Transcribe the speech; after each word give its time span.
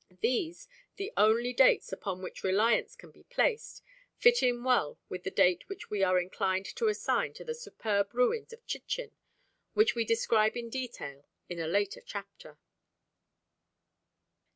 These, 0.21 0.67
the 0.95 1.13
only 1.15 1.53
dates 1.53 1.93
upon 1.93 2.23
which 2.23 2.43
reliance 2.43 2.95
can 2.95 3.11
be 3.11 3.21
placed, 3.25 3.83
fit 4.17 4.41
in 4.41 4.63
well 4.63 4.97
with 5.09 5.23
the 5.23 5.29
date 5.29 5.69
which 5.69 5.91
we 5.91 6.01
are 6.01 6.19
inclined 6.19 6.65
to 6.77 6.87
assign 6.87 7.33
to 7.35 7.43
the 7.43 7.53
superb 7.53 8.11
ruins 8.15 8.51
of 8.51 8.65
Chichen, 8.65 9.11
which 9.75 9.93
we 9.93 10.03
describe 10.03 10.57
in 10.57 10.71
detail 10.71 11.27
in 11.49 11.59
a 11.59 11.67
later 11.67 12.01
chapter. 12.03 12.57